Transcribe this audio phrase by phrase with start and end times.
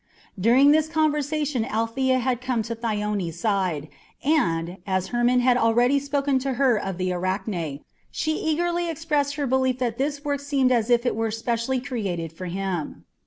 [0.39, 3.87] During this conversation Althea had come to Thyone's side,
[4.23, 9.45] and, as Hermon had already spoken to her of the Arachne, she eagerly expressed her
[9.45, 13.05] belief that this work seemed as if it were specially created for him.